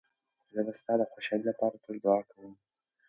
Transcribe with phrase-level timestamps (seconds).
[0.53, 2.53] زه به ستا د خوشحالۍ لپاره تل دعا کوم.